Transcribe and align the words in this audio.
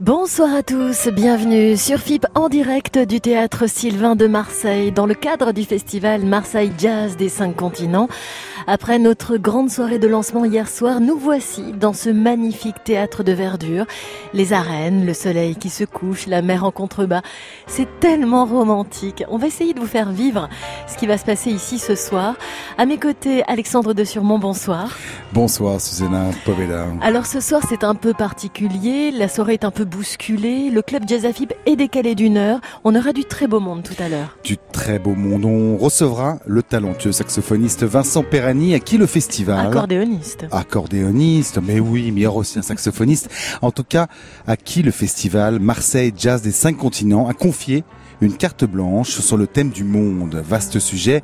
Bonsoir 0.00 0.54
à 0.54 0.62
tous, 0.62 1.08
bienvenue 1.08 1.74
sur 1.74 1.98
FIP 1.98 2.26
en 2.34 2.50
direct 2.50 2.98
du 2.98 3.18
théâtre 3.22 3.66
Sylvain 3.66 4.14
de 4.14 4.26
Marseille 4.26 4.92
dans 4.92 5.06
le 5.06 5.14
cadre 5.14 5.52
du 5.52 5.64
festival 5.64 6.26
Marseille 6.26 6.70
Jazz 6.76 7.16
des 7.16 7.30
cinq 7.30 7.56
continents. 7.56 8.06
Après 8.66 8.98
notre 8.98 9.38
grande 9.38 9.70
soirée 9.70 9.98
de 9.98 10.06
lancement 10.06 10.44
hier 10.44 10.68
soir, 10.68 11.00
nous 11.00 11.16
voici 11.16 11.72
dans 11.72 11.94
ce 11.94 12.10
magnifique 12.10 12.84
théâtre 12.84 13.22
de 13.22 13.32
verdure. 13.32 13.86
Les 14.34 14.52
arènes, 14.52 15.06
le 15.06 15.14
soleil 15.14 15.56
qui 15.56 15.70
se 15.70 15.84
couche, 15.84 16.26
la 16.26 16.42
mer 16.42 16.64
en 16.64 16.72
contrebas. 16.72 17.22
C'est 17.66 17.88
tellement 17.98 18.44
romantique. 18.44 19.24
On 19.28 19.38
va 19.38 19.46
essayer 19.46 19.72
de 19.72 19.80
vous 19.80 19.86
faire 19.86 20.10
vivre 20.10 20.50
ce 20.88 20.98
qui 20.98 21.06
va 21.06 21.16
se 21.16 21.24
passer 21.24 21.50
ici 21.50 21.78
ce 21.78 21.94
soir. 21.94 22.34
À 22.76 22.84
mes 22.84 22.98
côtés, 22.98 23.44
Alexandre 23.46 23.94
de 23.94 24.04
Surmont, 24.04 24.38
bonsoir. 24.38 24.90
Bonsoir 25.32 25.80
Susanna 25.80 26.26
Poveda. 26.44 26.86
Alors 27.00 27.24
ce 27.24 27.40
soir 27.40 27.62
c'est 27.66 27.82
un 27.82 27.94
peu 27.94 28.12
particulier, 28.12 29.10
la 29.10 29.28
soirée 29.28 29.54
est 29.54 29.64
un 29.64 29.70
peu 29.70 29.85
bousculée, 29.86 30.70
le 30.70 30.82
club 30.82 31.04
Jazz 31.06 31.24
Afib 31.24 31.52
est 31.64 31.76
décalé 31.76 32.14
d'une 32.14 32.36
heure, 32.36 32.60
on 32.84 32.94
aura 32.94 33.12
du 33.12 33.24
très 33.24 33.46
beau 33.46 33.60
monde 33.60 33.82
tout 33.82 34.00
à 34.02 34.08
l'heure. 34.08 34.36
Du 34.44 34.56
très 34.72 34.98
beau 34.98 35.14
monde, 35.14 35.44
on 35.44 35.76
recevra 35.76 36.38
le 36.46 36.62
talentueux 36.62 37.12
saxophoniste 37.12 37.84
Vincent 37.84 38.22
Perani 38.22 38.74
à 38.74 38.80
qui 38.80 38.98
le 38.98 39.06
festival... 39.06 39.68
Accordéoniste. 39.68 40.46
Accordéoniste, 40.50 41.60
mais 41.62 41.80
oui, 41.80 42.10
mais 42.12 42.20
il 42.20 42.24
y 42.24 42.26
aura 42.26 42.38
aussi 42.38 42.58
un 42.58 42.62
saxophoniste. 42.62 43.30
En 43.62 43.70
tout 43.70 43.84
cas, 43.84 44.08
à 44.46 44.56
qui 44.56 44.82
le 44.82 44.90
festival 44.90 45.58
Marseille 45.60 46.12
Jazz 46.16 46.42
des 46.42 46.52
cinq 46.52 46.76
continents 46.76 47.28
a 47.28 47.32
confié 47.32 47.84
une 48.20 48.36
carte 48.36 48.64
blanche 48.64 49.10
sur 49.10 49.36
le 49.36 49.46
thème 49.46 49.70
du 49.70 49.84
monde. 49.84 50.34
Vaste 50.36 50.78
sujet. 50.78 51.22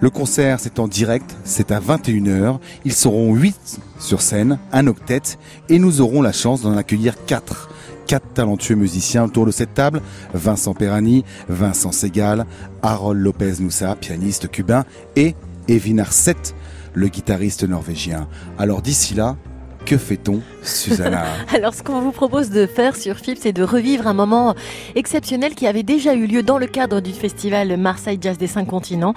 Le 0.00 0.10
concert, 0.10 0.58
c'est 0.60 0.78
en 0.78 0.88
direct, 0.88 1.36
c'est 1.44 1.70
à 1.70 1.80
21h. 1.80 2.58
Ils 2.84 2.92
seront 2.92 3.34
8 3.34 3.80
sur 3.98 4.20
scène, 4.20 4.58
un 4.72 4.86
octet, 4.86 5.22
et 5.68 5.78
nous 5.78 6.00
aurons 6.00 6.22
la 6.22 6.32
chance 6.32 6.62
d'en 6.62 6.76
accueillir 6.76 7.14
4 7.26 7.68
quatre 8.12 8.34
talentueux 8.34 8.74
musiciens 8.74 9.24
autour 9.24 9.46
de 9.46 9.50
cette 9.50 9.72
table. 9.72 10.02
Vincent 10.34 10.74
Perani, 10.74 11.24
Vincent 11.48 11.92
Segal, 11.92 12.44
Harold 12.82 13.18
Lopez 13.18 13.54
Noussa, 13.58 13.96
pianiste 13.96 14.50
cubain, 14.50 14.84
et 15.16 15.34
Evin 15.66 15.96
Arset, 15.96 16.36
le 16.92 17.08
guitariste 17.08 17.66
norvégien. 17.66 18.28
Alors 18.58 18.82
d'ici 18.82 19.14
là, 19.14 19.38
que 19.84 19.98
fait-on, 19.98 20.40
Susanna 20.62 21.24
Alors, 21.54 21.74
ce 21.74 21.82
qu'on 21.82 22.00
vous 22.00 22.12
propose 22.12 22.50
de 22.50 22.66
faire 22.66 22.96
sur 22.96 23.18
FIP, 23.18 23.38
c'est 23.40 23.52
de 23.52 23.62
revivre 23.62 24.06
un 24.06 24.12
moment 24.12 24.54
exceptionnel 24.94 25.54
qui 25.54 25.66
avait 25.66 25.82
déjà 25.82 26.14
eu 26.14 26.26
lieu 26.26 26.42
dans 26.42 26.58
le 26.58 26.66
cadre 26.66 27.00
du 27.00 27.12
festival 27.12 27.76
Marseille 27.76 28.18
Jazz 28.20 28.38
des 28.38 28.46
Cinq 28.46 28.66
Continents. 28.66 29.14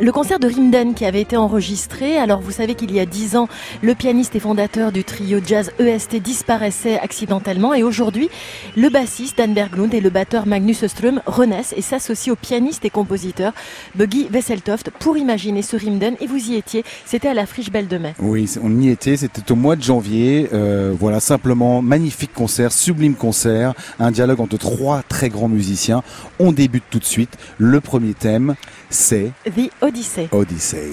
Le 0.00 0.12
concert 0.12 0.38
de 0.38 0.46
Rimden 0.46 0.94
qui 0.94 1.04
avait 1.04 1.20
été 1.20 1.36
enregistré. 1.36 2.18
Alors, 2.18 2.40
vous 2.40 2.50
savez 2.50 2.74
qu'il 2.74 2.92
y 2.92 3.00
a 3.00 3.06
dix 3.06 3.36
ans, 3.36 3.48
le 3.82 3.94
pianiste 3.94 4.34
et 4.36 4.40
fondateur 4.40 4.92
du 4.92 5.04
trio 5.04 5.40
jazz 5.44 5.70
EST 5.78 6.16
disparaissait 6.16 6.98
accidentellement. 6.98 7.74
Et 7.74 7.82
aujourd'hui, 7.82 8.28
le 8.76 8.88
bassiste 8.90 9.38
Dan 9.38 9.54
Berglund 9.54 9.94
et 9.94 10.00
le 10.00 10.10
batteur 10.10 10.46
Magnus 10.46 10.82
Öström 10.82 11.22
renaissent 11.26 11.74
et 11.76 11.82
s'associent 11.82 12.34
au 12.34 12.36
pianiste 12.36 12.84
et 12.84 12.90
compositeur 12.90 13.52
Buggy 13.94 14.28
Wesseltoft 14.30 14.90
pour 14.98 15.16
imaginer 15.16 15.62
ce 15.62 15.76
Rimden. 15.76 16.16
Et 16.20 16.26
vous 16.26 16.50
y 16.50 16.56
étiez. 16.56 16.84
C'était 17.06 17.28
à 17.28 17.34
la 17.34 17.46
Friche 17.46 17.70
Belle 17.70 17.88
de 17.88 17.98
Mai. 17.98 18.14
Oui, 18.18 18.50
on 18.62 18.80
y 18.80 18.90
était. 18.90 19.16
C'était 19.16 19.50
au 19.50 19.56
mois 19.56 19.76
de 19.76 19.82
janvier 19.82 19.93
janvier. 19.94 20.48
Euh, 20.52 20.92
voilà, 20.98 21.20
simplement 21.20 21.80
magnifique 21.80 22.32
concert, 22.32 22.72
sublime 22.72 23.14
concert, 23.14 23.74
un 24.00 24.10
dialogue 24.10 24.40
entre 24.40 24.58
trois 24.58 25.02
très 25.02 25.28
grands 25.28 25.48
musiciens. 25.48 26.02
On 26.40 26.50
débute 26.52 26.84
tout 26.90 26.98
de 26.98 27.04
suite. 27.04 27.36
Le 27.58 27.80
premier 27.80 28.14
thème, 28.14 28.56
c'est 28.90 29.30
The 29.44 29.70
Odyssey. 29.80 30.28
Odyssey. 30.32 30.92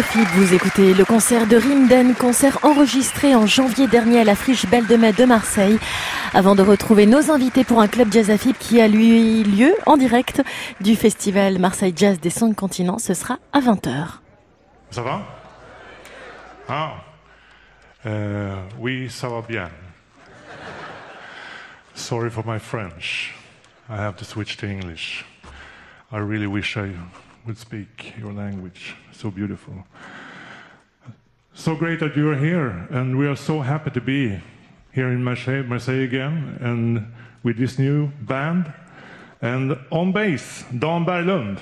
FIP, 0.00 0.26
vous 0.28 0.54
écoutez 0.54 0.94
le 0.94 1.04
concert 1.04 1.46
de 1.46 1.56
Rimden, 1.56 2.14
concert 2.14 2.58
enregistré 2.62 3.34
en 3.34 3.46
janvier 3.46 3.86
dernier 3.86 4.20
à 4.20 4.24
la 4.24 4.34
Friche 4.34 4.64
Belle 4.64 4.86
de 4.86 4.96
Mai 4.96 5.12
de 5.12 5.26
Marseille. 5.26 5.78
Avant 6.32 6.54
de 6.54 6.62
retrouver 6.62 7.04
nos 7.04 7.30
invités 7.30 7.62
pour 7.62 7.78
un 7.78 7.88
club 7.88 8.10
jazz 8.10 8.30
à 8.30 8.38
FIP 8.38 8.58
qui 8.58 8.80
a 8.80 8.88
lui 8.88 9.44
lieu 9.44 9.74
en 9.84 9.98
direct 9.98 10.42
du 10.80 10.96
festival 10.96 11.58
Marseille 11.58 11.92
Jazz 11.94 12.18
des 12.20 12.30
cinq 12.30 12.56
continents, 12.56 12.98
ce 12.98 13.12
sera 13.12 13.38
à 13.52 13.60
20h. 13.60 14.20
Ça 14.90 15.02
va? 15.02 15.26
Ah, 16.70 16.94
euh, 18.06 18.56
oui, 18.78 19.10
ça 19.10 19.28
va 19.28 19.42
bien. 19.42 19.68
Sorry 21.94 22.30
for 22.30 22.46
my 22.46 22.58
French. 22.58 23.34
I 23.90 23.98
have 23.98 24.16
to 24.16 24.24
switch 24.24 24.56
to 24.56 24.66
English. 24.66 25.26
I 26.10 26.18
really 26.18 26.46
wish 26.46 26.78
I 26.78 26.92
would 27.44 27.58
speak 27.58 28.14
your 28.18 28.32
language. 28.32 28.96
So 29.12 29.30
beautiful. 29.30 29.74
So 31.54 31.76
great 31.76 32.00
that 32.00 32.16
you 32.16 32.30
are 32.30 32.36
here, 32.36 32.88
and 32.90 33.18
we 33.18 33.26
are 33.26 33.36
so 33.36 33.60
happy 33.60 33.90
to 33.90 34.00
be 34.00 34.40
here 34.92 35.08
in 35.08 35.22
Marseille, 35.22 35.62
Marseille 35.62 36.02
again, 36.02 36.58
and 36.60 37.12
with 37.42 37.58
this 37.58 37.78
new 37.78 38.08
band. 38.22 38.72
And 39.40 39.78
on 39.90 40.12
bass, 40.12 40.64
Dan 40.70 41.04
Berglund. 41.04 41.60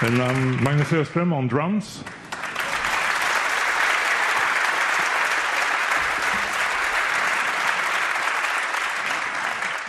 And 0.00 0.20
I'm 0.20 0.62
Magnus 0.62 0.90
Öström 0.90 1.32
on 1.32 1.46
drums. 1.46 2.02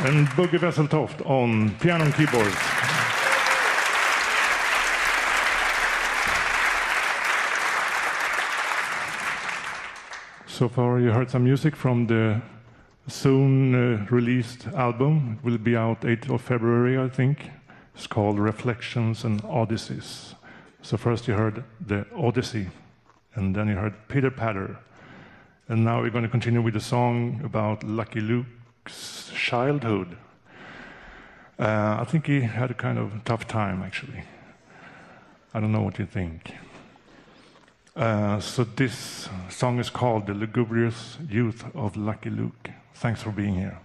And 0.06 0.28
Boogie 0.30 0.60
Vesseltoft 0.60 1.28
on 1.28 1.72
piano 1.80 2.04
and 2.04 2.14
keyboard. 2.14 2.54
So 10.48 10.70
far, 10.70 11.00
you 11.00 11.12
heard 11.12 11.32
some 11.32 11.44
music 11.44 11.76
from 11.76 12.06
the 12.06 12.40
soon 13.08 13.74
uh, 13.74 14.06
released 14.12 14.68
album. 14.68 15.40
It 15.40 15.46
will 15.46 15.58
be 15.58 15.76
out 15.76 16.02
8th 16.02 16.36
of 16.36 16.42
February, 16.42 17.00
I 17.00 17.10
think. 17.10 17.50
It's 17.96 18.06
called 18.06 18.38
Reflections 18.38 19.24
and 19.24 19.42
Odysseys. 19.44 20.36
So, 20.84 20.98
first 20.98 21.28
you 21.28 21.34
heard 21.34 21.64
the 21.86 22.06
Odyssey, 22.16 22.68
and 23.34 23.56
then 23.56 23.70
you 23.70 23.76
heard 23.76 23.96
Peter 24.08 24.30
Patter. 24.30 24.78
And 25.68 25.84
now 25.84 26.02
we're 26.02 26.12
going 26.12 26.26
to 26.26 26.30
continue 26.30 26.62
with 26.62 26.76
a 26.76 26.82
song 26.82 27.42
about 27.44 27.84
Lucky 27.84 28.22
Luke's 28.22 28.50
childhood. 28.90 30.18
Uh, 31.58 31.98
I 32.00 32.06
think 32.06 32.28
he 32.28 32.42
had 32.42 32.72
a 32.72 32.74
kind 32.74 32.98
of 32.98 33.24
tough 33.24 33.48
time, 33.48 33.82
actually. 33.82 34.24
I 35.54 35.60
don't 35.60 35.72
know 35.72 35.82
what 35.82 36.00
you 36.00 36.06
think. 36.06 36.54
Uh, 37.96 38.42
so, 38.42 38.66
this 38.66 39.30
song 39.50 39.80
is 39.80 39.90
called 39.90 40.28
The 40.28 40.34
Lugubrious 40.34 41.18
Youth 41.30 41.64
of 41.74 41.96
Lucky 41.96 42.30
Luke. 42.30 42.70
Thanks 42.94 43.22
for 43.22 43.32
being 43.32 43.56
here. 43.56 43.80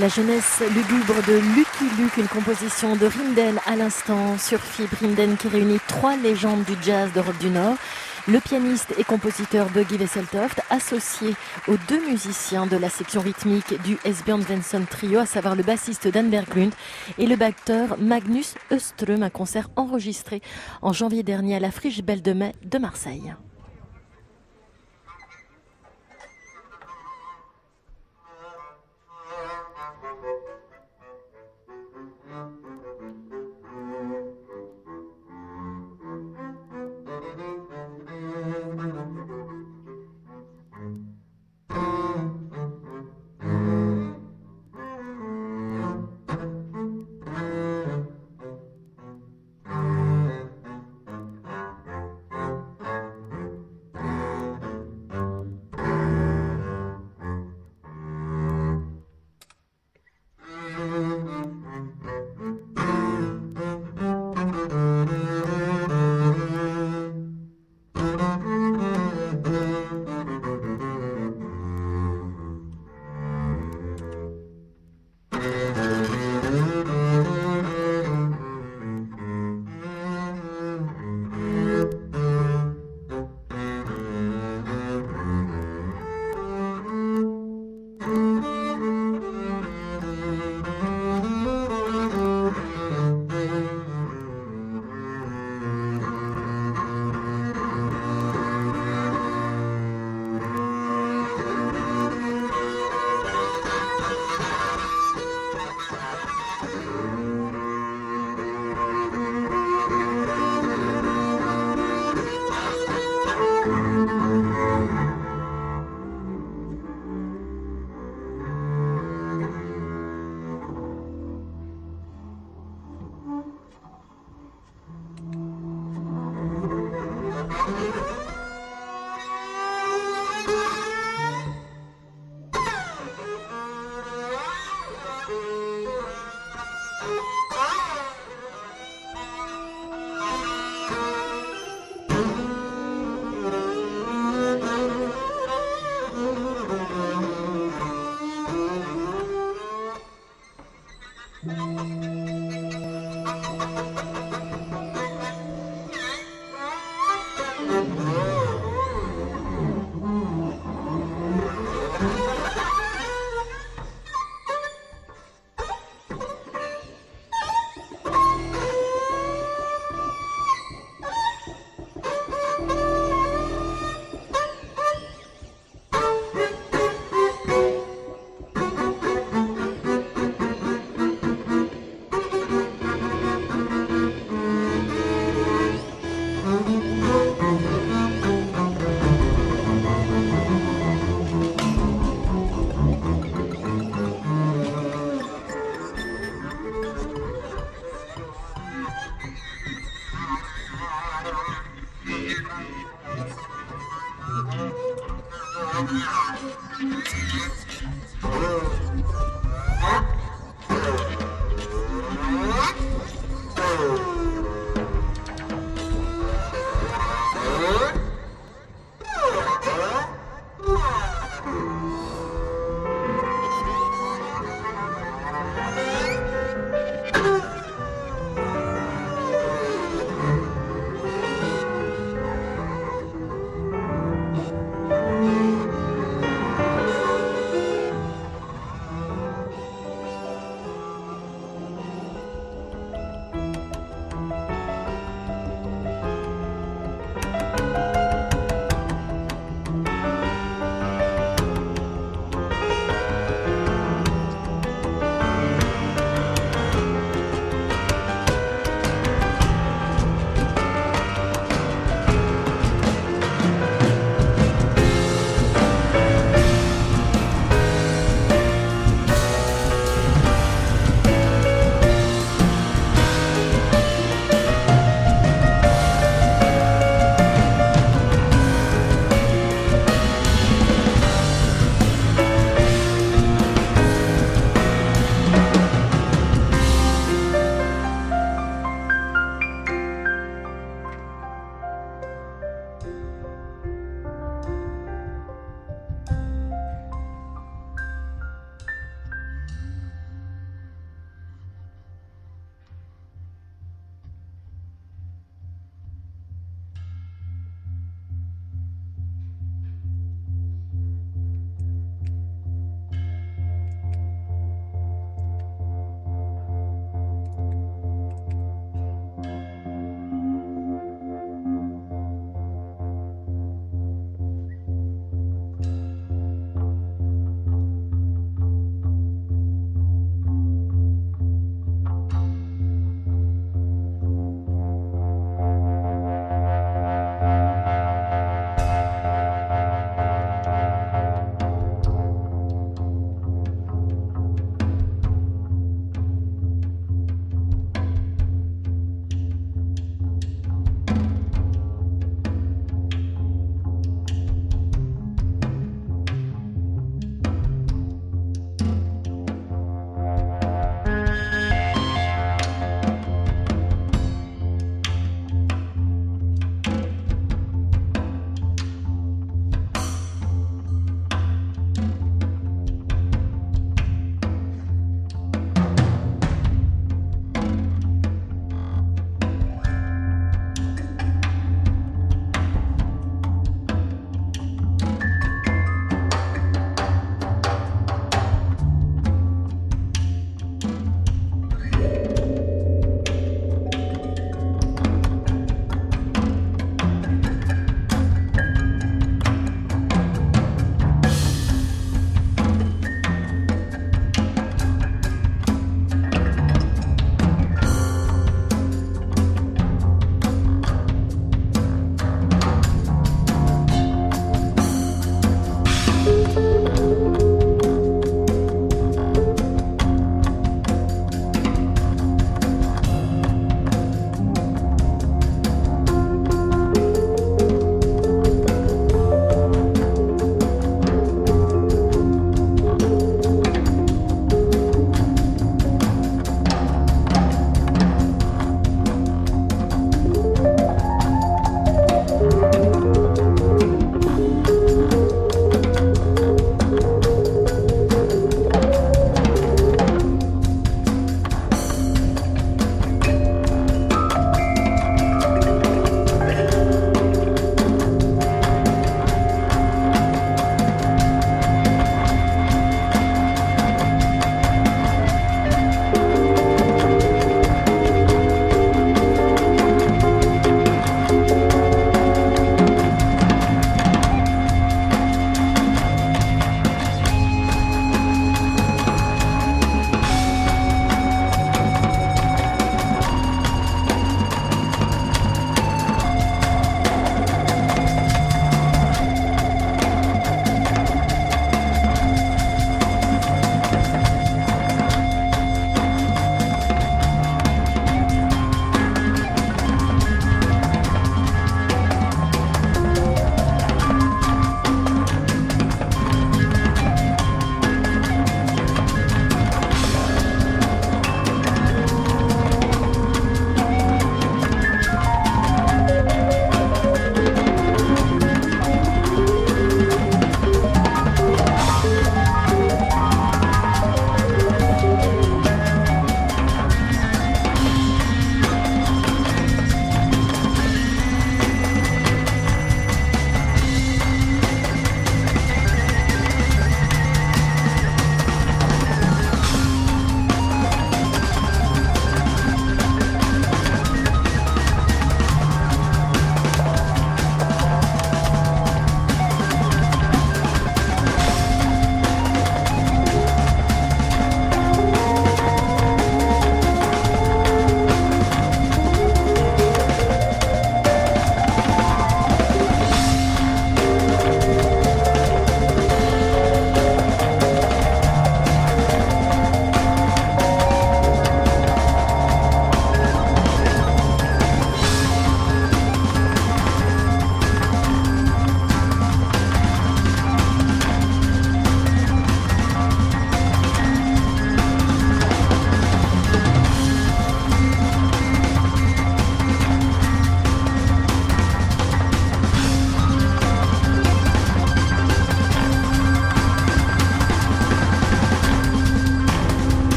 La 0.00 0.08
jeunesse 0.08 0.62
lugubre 0.74 1.22
de 1.28 1.34
Lucky 1.54 1.84
Luke, 1.98 2.16
une 2.16 2.26
composition 2.26 2.96
de 2.96 3.04
Rindel 3.04 3.60
à 3.66 3.76
l'instant 3.76 4.38
sur 4.38 4.58
Fibre 4.58 4.96
Rindel 4.98 5.36
qui 5.36 5.46
réunit 5.48 5.78
trois 5.88 6.16
légendes 6.16 6.64
du 6.64 6.72
jazz 6.82 7.12
d'Europe 7.12 7.36
du 7.38 7.50
Nord. 7.50 7.76
Le 8.26 8.40
pianiste 8.40 8.94
et 8.96 9.04
compositeur 9.04 9.68
Buggy 9.68 9.98
Wesseltoft, 9.98 10.62
associé 10.70 11.34
aux 11.68 11.76
deux 11.86 12.00
musiciens 12.08 12.64
de 12.64 12.78
la 12.78 12.88
section 12.88 13.20
rythmique 13.20 13.74
du 13.82 13.98
Esbjörn 14.06 14.42
Svensson 14.42 14.86
Trio, 14.88 15.18
à 15.18 15.26
savoir 15.26 15.54
le 15.54 15.62
bassiste 15.62 16.08
Dan 16.08 16.30
Berglund 16.30 16.72
et 17.18 17.26
le 17.26 17.36
batteur 17.36 17.98
Magnus 17.98 18.54
Öström, 18.72 19.22
un 19.22 19.28
concert 19.28 19.68
enregistré 19.76 20.40
en 20.80 20.94
janvier 20.94 21.22
dernier 21.22 21.56
à 21.56 21.60
la 21.60 21.70
Friche 21.70 22.00
Belle 22.00 22.22
de 22.22 22.32
Mai 22.32 22.54
de 22.64 22.78
Marseille. 22.78 23.34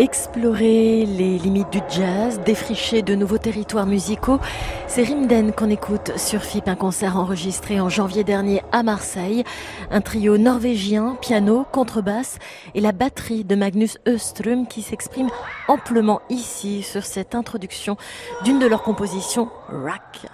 Explorer 0.00 1.04
les 1.04 1.36
limites 1.36 1.70
du 1.70 1.80
jazz, 1.90 2.40
défricher 2.46 3.02
de 3.02 3.14
nouveaux 3.14 3.36
territoires 3.36 3.84
musicaux, 3.84 4.40
c'est 4.86 5.02
Rimden 5.02 5.52
qu'on 5.52 5.68
écoute 5.68 6.16
sur 6.16 6.42
FIP, 6.42 6.68
un 6.68 6.74
concert 6.74 7.18
enregistré 7.18 7.80
en 7.80 7.90
janvier 7.90 8.24
dernier 8.24 8.62
à 8.72 8.82
Marseille. 8.82 9.44
Un 9.90 10.00
trio 10.00 10.38
norvégien, 10.38 11.18
piano, 11.20 11.66
contrebasse 11.70 12.38
et 12.74 12.80
la 12.80 12.92
batterie 12.92 13.44
de 13.44 13.54
Magnus 13.54 13.98
Öström 14.08 14.66
qui 14.66 14.80
s'exprime 14.80 15.28
amplement 15.68 16.22
ici 16.30 16.82
sur 16.82 17.04
cette 17.04 17.34
introduction 17.34 17.98
d'une 18.42 18.58
de 18.58 18.66
leurs 18.66 18.82
compositions, 18.82 19.50
Rack. 19.68 20.30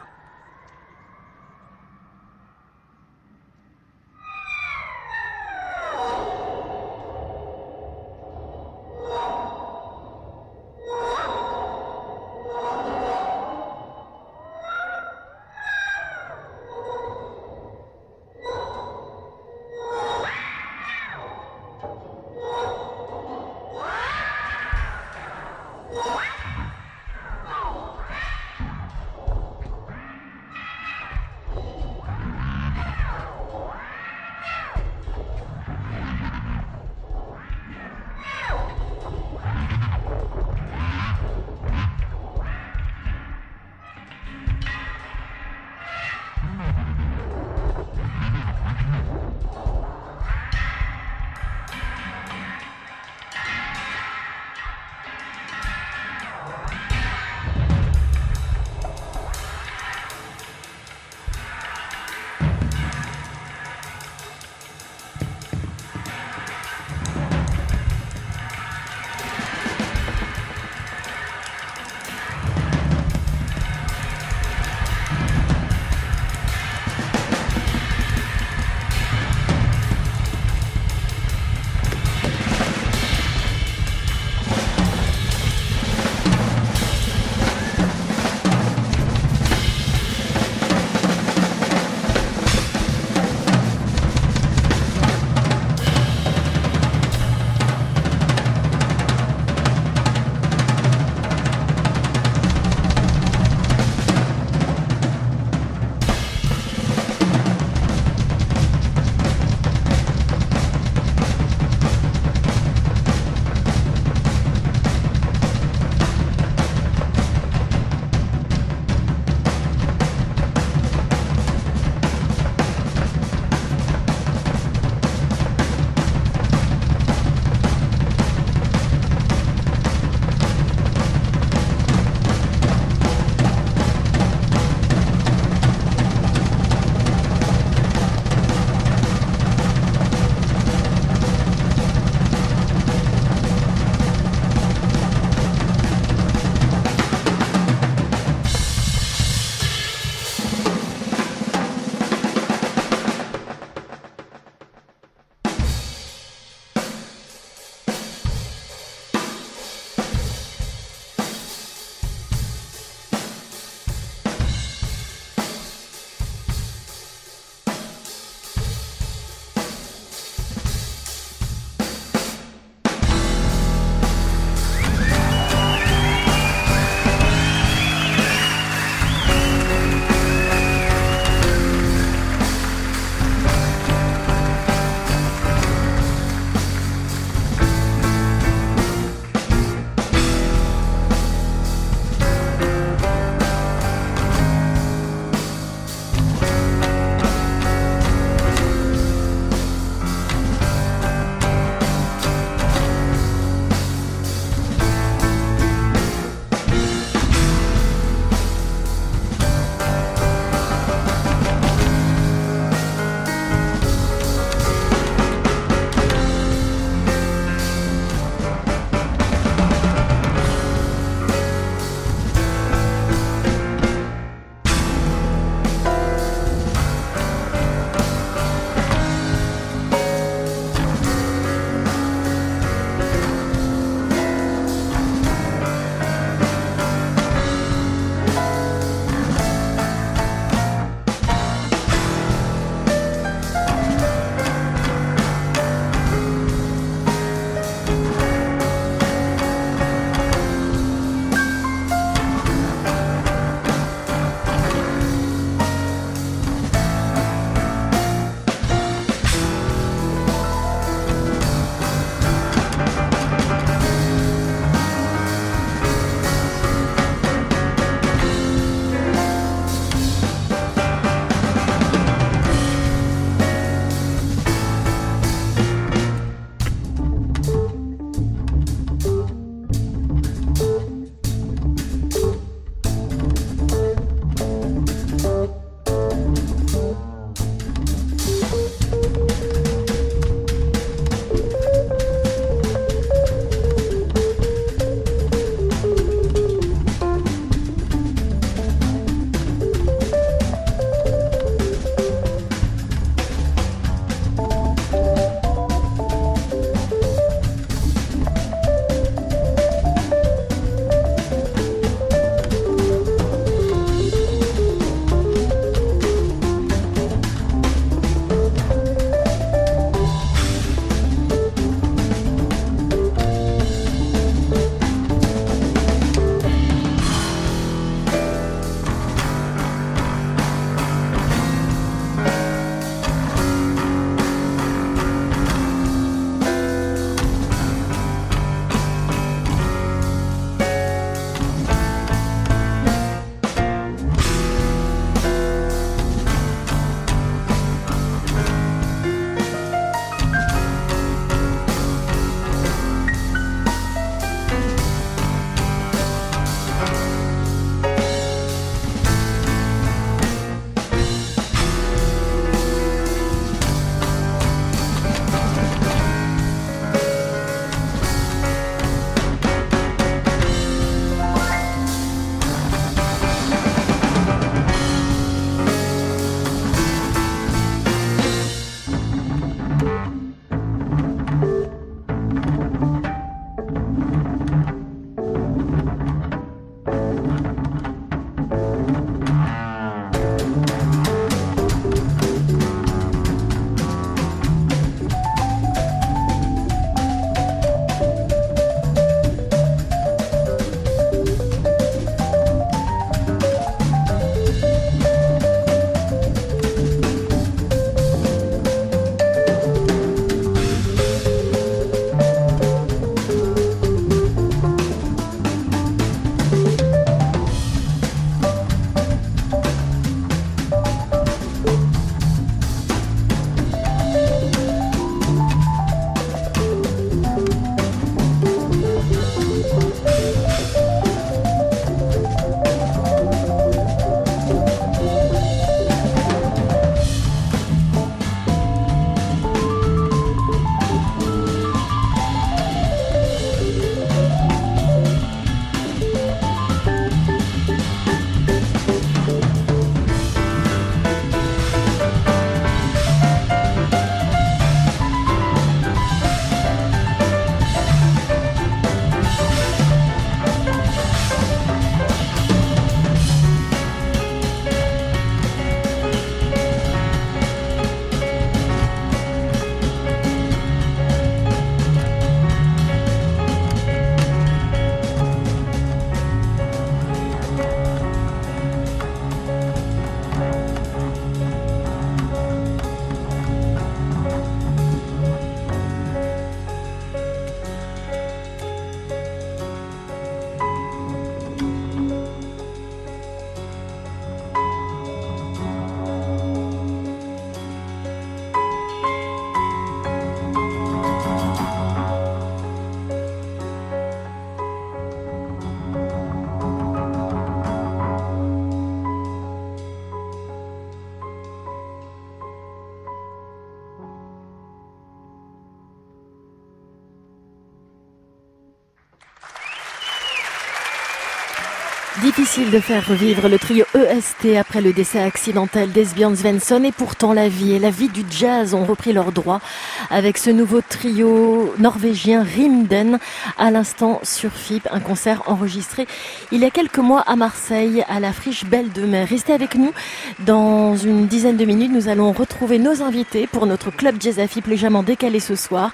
Difficile 522.37 522.71
de 522.71 522.81
faire 522.81 523.09
revivre 523.09 523.49
le 523.49 523.59
trio 523.59 523.87
EST 523.95 524.59
après 524.59 524.83
le 524.83 524.93
décès 524.93 525.23
accidentel 525.23 525.91
d'Esbjörn 525.91 526.37
Svensson. 526.37 526.85
Et 526.85 526.93
pourtant 526.93 527.33
la 527.33 527.49
vie 527.49 527.73
et 527.73 527.79
la 527.79 527.89
vie 527.89 528.11
du 528.11 528.25
jazz 528.31 528.75
ont 528.75 528.85
repris 528.85 529.15
leurs 529.15 529.33
droits 529.33 529.63
avec 530.11 530.37
ce 530.37 530.51
nouveau 530.51 530.83
trio 530.87 531.75
norvégien 531.79 532.43
Rimden 532.43 533.19
à 533.57 533.71
l'instant 533.71 534.21
sur 534.23 534.53
FIP, 534.53 534.87
un 534.93 535.01
concert 535.01 535.45
enregistré 535.47 536.07
il 536.53 536.61
y 536.61 536.67
a 536.67 536.71
quelques 536.71 536.99
mois 536.99 537.23
à 537.23 537.37
Marseille 537.37 538.05
à 538.07 538.21
la 538.21 538.35
friche 538.35 538.67
Belle 538.67 538.93
de 538.93 539.07
Mer. 539.07 539.27
Restez 539.27 539.55
avec 539.55 539.75
nous. 539.75 539.93
Dans 540.41 540.95
une 540.95 541.29
dizaine 541.29 541.57
de 541.57 541.65
minutes, 541.65 541.91
nous 541.91 542.09
allons 542.09 542.33
retrouver 542.33 542.79
nos 542.79 543.01
invités 543.01 543.47
pour 543.47 543.65
notre 543.65 543.91
club 543.91 544.17
jazz 544.21 544.39
à 544.41 544.47
FIP 544.47 544.67
légèrement 544.67 545.03
décalé 545.03 545.41
ce 545.41 545.57
soir 545.57 545.93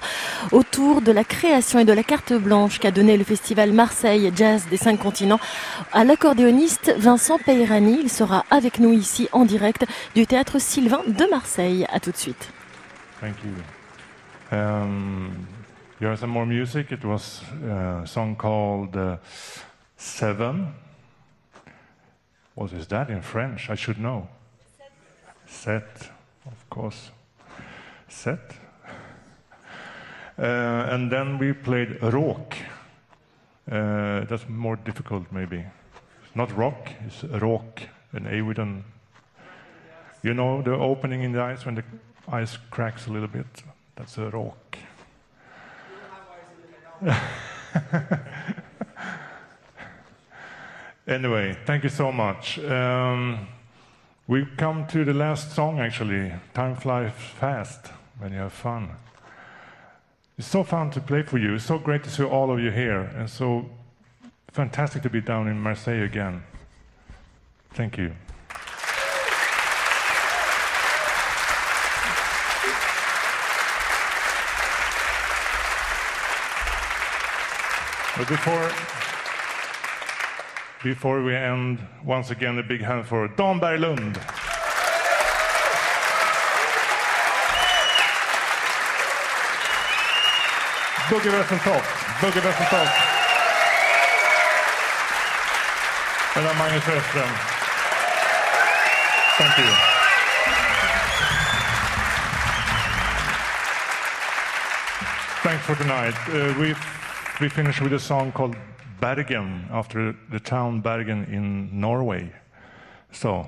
autour 0.51 0.99
de 1.01 1.13
la 1.13 1.23
création 1.23 1.79
et 1.79 1.85
de 1.85 1.93
la 1.93 2.03
carte 2.03 2.33
blanche 2.33 2.79
qu'a 2.79 2.91
donné 2.91 3.15
le 3.15 3.23
festival 3.23 3.71
Marseille 3.71 4.29
Jazz 4.35 4.65
des 4.69 4.75
cinq 4.75 4.99
continents 4.99 5.39
à 5.93 6.03
Vincent 6.97 7.37
Peyrani. 7.37 7.99
Il 8.01 8.09
sera 8.09 8.45
avec 8.49 8.79
nous 8.79 8.91
ici 8.91 9.29
en 9.31 9.45
direct 9.45 9.85
du 10.15 10.25
théâtre 10.25 10.59
Sylvain 10.59 11.01
de 11.07 11.29
Marseille. 11.29 11.85
À 11.91 11.99
tout 11.99 12.11
de 12.11 12.17
suite. 12.17 12.51
Thank 13.19 13.35
you. 13.43 14.57
Um, 14.57 15.47
some 16.15 16.31
more 16.31 16.45
music? 16.45 16.91
It 16.91 17.03
was 17.03 17.41
a 17.63 18.05
song 18.05 18.35
called 18.35 18.95
uh, 18.95 19.17
Seven. 19.97 20.73
What 22.55 22.71
is 22.73 22.87
that 22.87 23.09
in 23.09 23.21
French? 23.21 23.69
I 23.69 23.75
should 23.75 23.99
know. 23.99 24.27
Set, 25.47 26.09
of 26.45 26.69
course. 26.69 27.11
Set. 28.07 28.55
Uh, 30.37 30.91
and 30.91 31.11
then 31.11 31.37
we 31.37 31.53
played 31.53 32.01
rock. 32.01 32.55
Uh, 33.71 34.25
that's 34.25 34.47
more 34.49 34.75
difficult, 34.75 35.31
maybe. 35.31 35.63
Not 36.35 36.55
rock, 36.57 36.89
it's 37.05 37.23
a 37.23 37.39
rock, 37.39 37.83
an 38.11 38.25
A. 38.27 38.37
You 40.23 40.33
know 40.33 40.61
the 40.61 40.73
opening 40.73 41.21
in 41.21 41.31
the 41.31 41.41
ice 41.41 41.65
when 41.65 41.75
the 41.75 41.83
ice 42.27 42.57
cracks 42.71 43.05
a 43.07 43.11
little 43.11 43.27
bit? 43.27 43.45
That's 43.95 44.17
a 44.17 44.29
rock. 44.29 44.77
anyway, 51.07 51.55
thank 51.65 51.83
you 51.83 51.89
so 51.89 52.11
much. 52.11 52.57
Um, 52.59 53.47
we've 54.27 54.49
come 54.57 54.87
to 54.87 55.05
the 55.05 55.13
last 55.13 55.51
song 55.51 55.79
actually. 55.79 56.31
Time 56.53 56.75
flies 56.75 57.11
fast 57.39 57.91
when 58.17 58.31
you 58.31 58.39
have 58.39 58.53
fun. 58.53 58.89
It's 60.37 60.47
so 60.47 60.63
fun 60.63 60.89
to 60.91 60.99
play 60.99 61.21
for 61.21 61.37
you. 61.37 61.53
It's 61.55 61.65
so 61.65 61.77
great 61.77 62.03
to 62.05 62.09
see 62.09 62.23
all 62.23 62.51
of 62.51 62.59
you 62.59 62.71
here, 62.71 63.01
and 63.01 63.29
so 63.29 63.69
fantastic 64.53 65.01
to 65.01 65.09
be 65.09 65.19
down 65.19 65.47
in 65.47 65.59
Marseille 65.59 66.03
again. 66.03 66.43
Thank 67.73 67.97
you. 67.97 68.13
But 78.15 78.27
before, 78.27 78.69
before 80.83 81.23
we 81.23 81.35
end, 81.35 81.79
once 82.05 82.29
again, 82.29 82.59
a 82.59 82.63
big 82.63 82.81
hand 82.81 83.07
for 83.07 83.27
Dan 83.27 83.59
Berglund. 83.59 84.13
Boogie 91.09 91.31
Westentop. 92.41 93.12
And 96.35 96.45
Magnus. 96.57 96.83
Thank 99.37 99.57
you. 99.59 99.69
Thanks 105.43 105.63
for 105.63 105.75
tonight. 105.75 106.15
Uh, 106.29 106.55
we 106.59 106.73
we 107.39 107.49
finish 107.49 107.79
with 107.81 107.93
a 107.93 107.99
song 107.99 108.31
called 108.31 108.55
Bergen 108.99 109.67
after 109.69 110.15
the 110.31 110.39
town 110.39 110.81
Bergen 110.81 111.25
in 111.25 111.79
Norway. 111.79 112.31
So, 113.11 113.47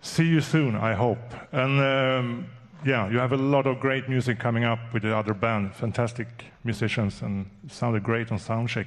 see 0.00 0.26
you 0.26 0.40
soon, 0.40 0.76
I 0.76 0.94
hope. 0.94 1.34
And 1.50 1.80
um, 1.80 2.46
yeah, 2.84 3.10
you 3.10 3.18
have 3.18 3.32
a 3.32 3.36
lot 3.36 3.66
of 3.66 3.80
great 3.80 4.08
music 4.08 4.38
coming 4.38 4.62
up 4.62 4.78
with 4.92 5.02
the 5.02 5.16
other 5.16 5.34
band, 5.34 5.74
fantastic 5.74 6.28
musicians, 6.62 7.22
and 7.22 7.50
sounded 7.66 8.04
great 8.04 8.30
on 8.30 8.38
soundcheck. 8.38 8.86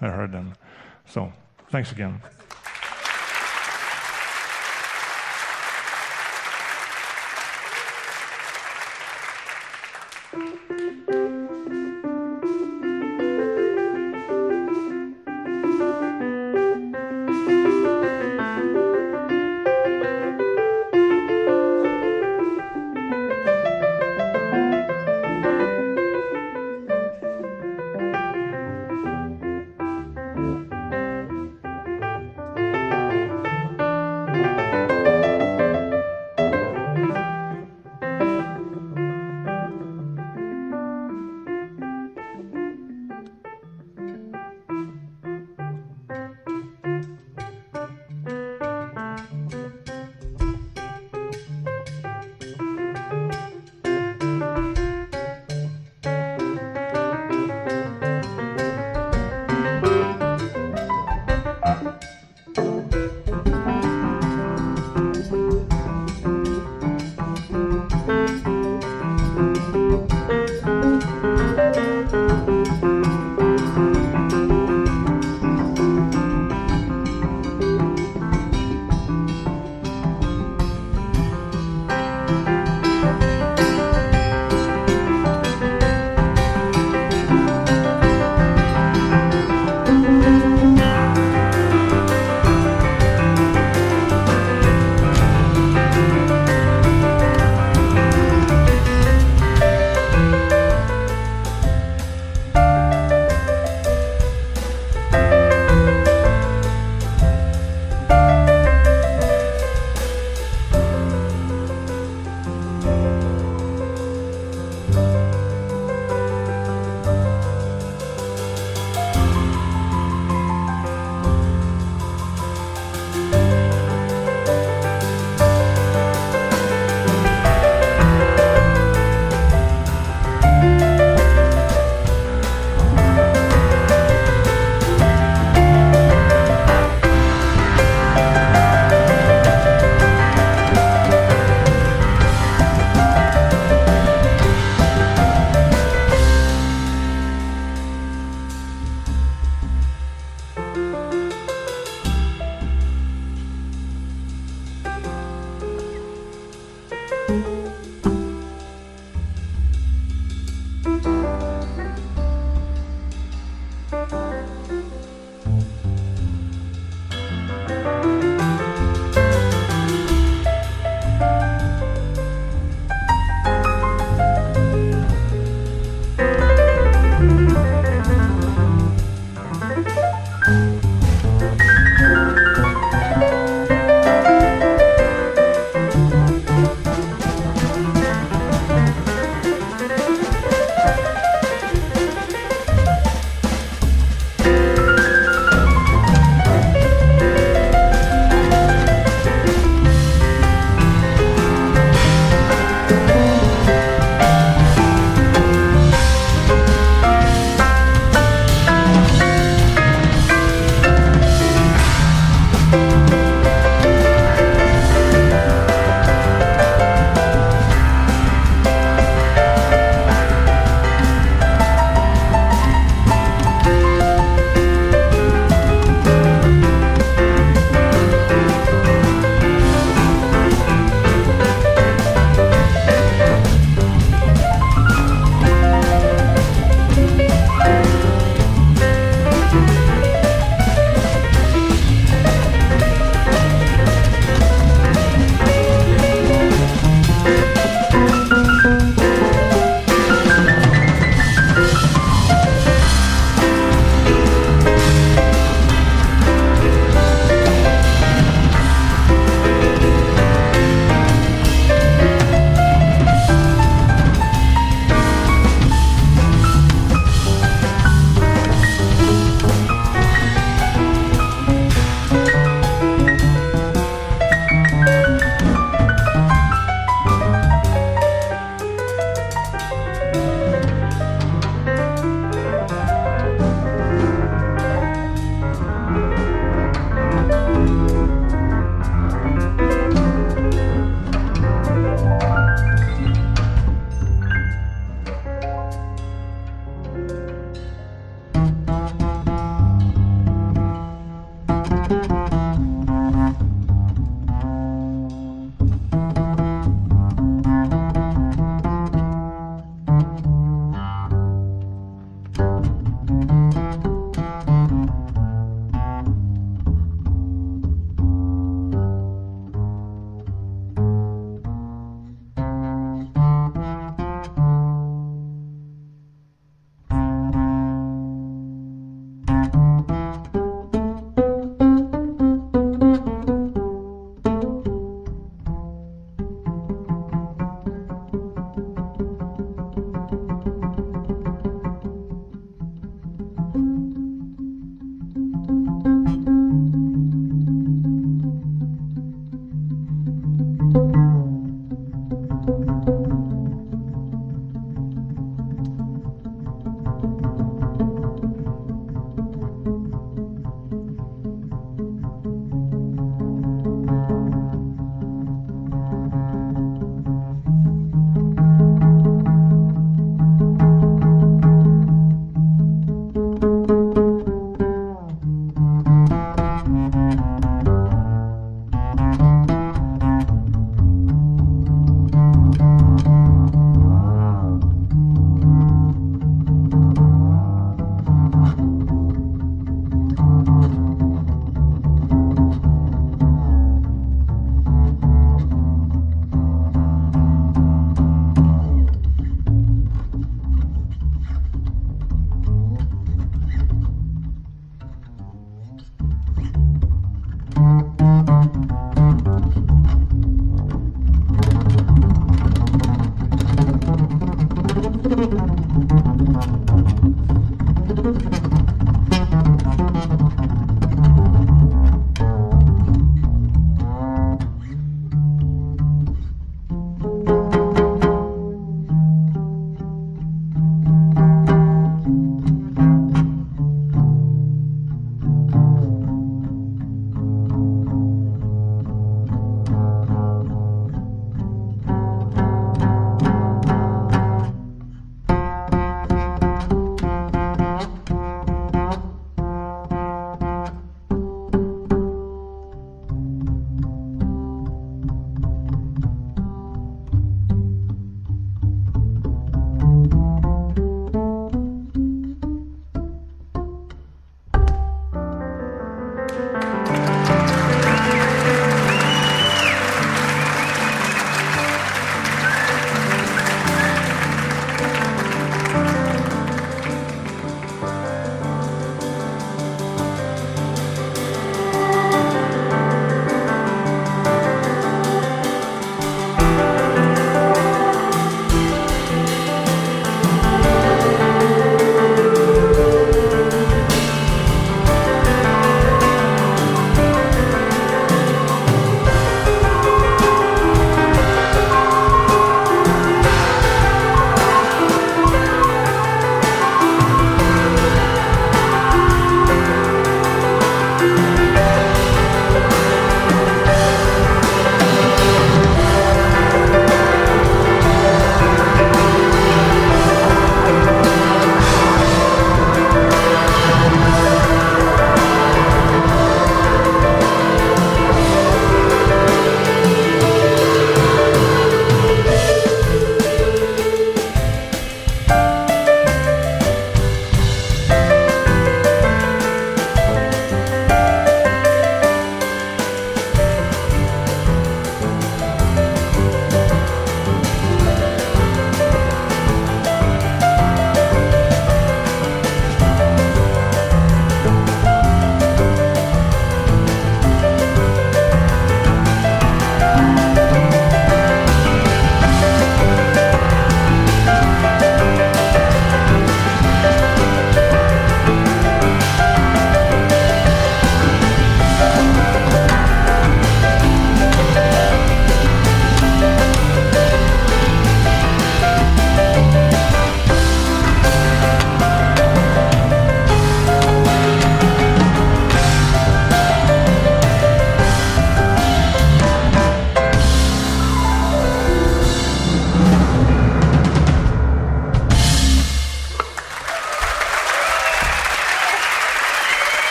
I 0.00 0.08
heard 0.08 0.32
them. 0.32 0.54
So, 1.06 1.32
thanks 1.72 1.90
again. 1.90 2.20